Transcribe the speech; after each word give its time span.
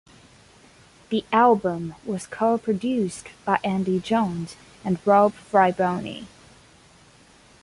The 1.09 1.23
album 1.31 1.93
was 2.07 2.25
co-produced 2.25 3.27
by 3.45 3.59
Andy 3.63 3.99
Johns 3.99 4.55
and 4.83 4.97
Rob 5.05 5.33
Fraboni. 5.33 6.25